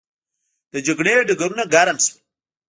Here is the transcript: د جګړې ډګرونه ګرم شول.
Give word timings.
د 0.73 0.75
جګړې 0.87 1.13
ډګرونه 1.27 1.63
ګرم 1.73 1.97
شول. 2.05 2.17